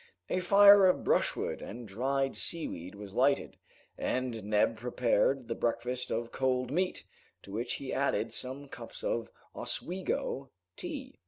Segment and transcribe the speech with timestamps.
[0.31, 3.57] A fire of brushwood and dried seaweed was lighted,
[3.99, 7.03] and Neb prepared the breakfast of cold meat,
[7.43, 11.19] to which he added some cups of Oswego tea.